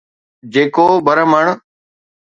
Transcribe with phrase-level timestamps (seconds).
[0.53, 1.45] جيڪو برهمڻ